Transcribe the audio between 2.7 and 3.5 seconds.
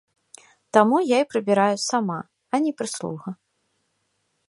прыслуга.